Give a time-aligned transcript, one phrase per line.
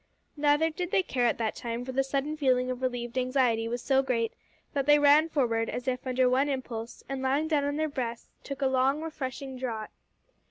[0.35, 3.83] Neither did they care at that time, for the sudden feeling of relieved anxiety was
[3.83, 4.33] so great,
[4.73, 8.27] that they ran forward, as if under one impulse, and, lying down on their breasts,
[8.43, 9.91] took a long refreshing draught.